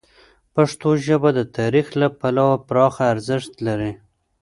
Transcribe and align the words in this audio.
پښتو 0.53 0.89
ژبه 1.05 1.29
د 1.37 1.39
تاریخ 1.57 1.87
له 2.01 2.07
پلوه 2.19 2.55
پراخه 2.67 3.03
ارزښت 3.13 3.53
لري. 3.67 3.91